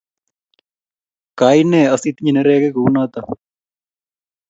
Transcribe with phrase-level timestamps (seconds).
[1.39, 3.21] kaine asitinye neregik kunoto?